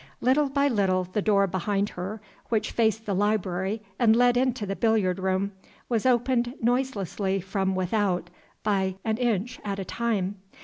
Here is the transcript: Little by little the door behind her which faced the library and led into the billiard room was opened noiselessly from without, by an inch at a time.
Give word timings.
Little 0.19 0.49
by 0.49 0.67
little 0.67 1.03
the 1.03 1.21
door 1.21 1.45
behind 1.45 1.89
her 1.89 2.21
which 2.49 2.71
faced 2.71 3.05
the 3.05 3.13
library 3.13 3.83
and 3.99 4.15
led 4.15 4.35
into 4.35 4.65
the 4.65 4.75
billiard 4.75 5.19
room 5.19 5.51
was 5.89 6.07
opened 6.07 6.55
noiselessly 6.59 7.39
from 7.41 7.75
without, 7.75 8.31
by 8.63 8.95
an 9.05 9.17
inch 9.17 9.59
at 9.63 9.77
a 9.77 9.85
time. 9.85 10.41